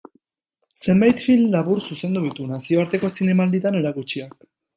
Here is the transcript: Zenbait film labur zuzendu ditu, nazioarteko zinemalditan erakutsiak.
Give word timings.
Zenbait 0.85 1.21
film 1.25 1.51
labur 1.55 1.81
zuzendu 1.89 2.25
ditu, 2.25 2.47
nazioarteko 2.55 3.13
zinemalditan 3.19 3.79
erakutsiak. 3.83 4.37